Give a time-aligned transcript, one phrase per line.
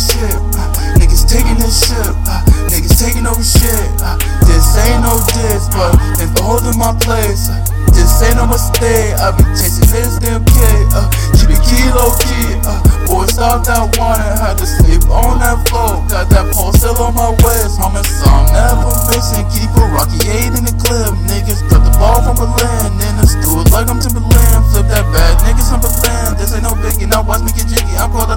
[0.00, 2.00] Uh, niggas taking this shit.
[2.24, 2.40] Uh,
[2.72, 3.84] niggas taking over shit.
[4.00, 4.16] Uh,
[4.48, 7.52] this ain't no diss, but if I hold holding my place.
[7.52, 7.60] Uh,
[7.92, 9.12] this ain't no mistake.
[9.20, 10.56] I've been chasing this damn K.
[10.96, 11.04] Uh,
[11.36, 12.56] keep it key low key.
[12.64, 14.40] Uh, boy, stop that wanted.
[14.40, 16.00] Had to sleep on that floor.
[16.08, 17.76] Got that pole still on my waist.
[17.76, 19.44] Homie, so I'm never missing.
[19.52, 21.12] Keep a Rocky 8 in the clip.
[21.28, 22.88] Niggas put the ball from Berlin.
[23.04, 24.64] In the stool like I'm Timberland.
[24.72, 26.40] Flip that bad niggas, I'm Berlin.
[26.40, 27.04] This ain't no biggie.
[27.04, 28.00] Now watch me get jiggy.
[28.00, 28.32] I'm called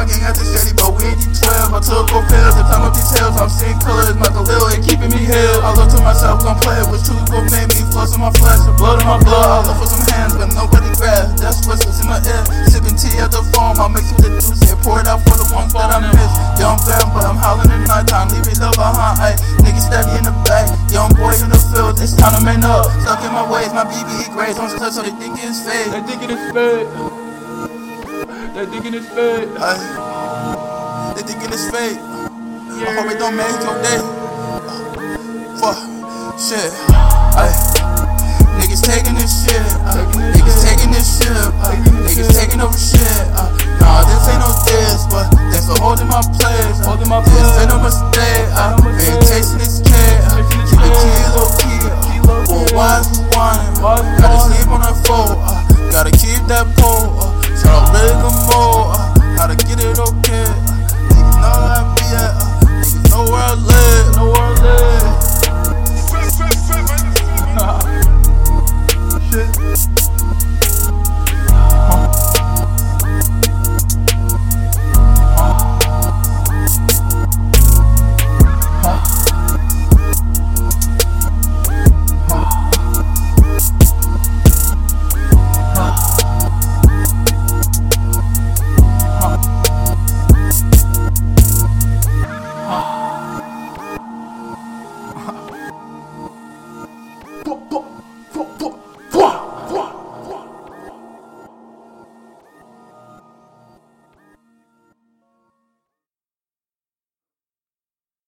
[0.00, 1.76] my gang the shady, but we ain't 12.
[1.76, 3.36] I took four pills to time up these hills.
[3.36, 4.16] I'm seeing colors.
[4.16, 5.60] My Khalil ain't keeping me held.
[5.60, 7.20] I look to myself, gon' play it with two.
[7.28, 8.64] Gon' make me floss in my flesh.
[8.64, 9.44] The Blood in my blood.
[9.44, 11.36] I look for some hands, but nobody grabs.
[11.36, 12.40] That's what's in my ear.
[12.72, 13.76] Sipping tea at the farm.
[13.76, 16.32] I mix with the juice and pour it out for the ones that I miss.
[16.56, 18.32] Young fam, but I'm howling at nighttime.
[18.32, 19.20] Leave it love behind.
[19.20, 20.64] Ay, niggas steady in the back.
[20.88, 22.00] Young boy in the field.
[22.00, 22.88] It's time to man up.
[23.04, 23.68] Stuck in my ways.
[23.76, 25.92] My BBE grades on touch, so they think it's fake.
[25.92, 27.19] They thinking it's fake.
[28.60, 29.48] They thinking it's fake.
[29.56, 31.96] Ay, they thinking it's fake.
[31.96, 33.96] I hope it don't make your day.
[35.56, 35.80] Fuck,
[36.36, 36.68] shit.
[37.40, 37.48] Ay,
[38.60, 39.64] niggas taking this shit.
[39.88, 40.04] Ay,
[40.36, 40.49] niggas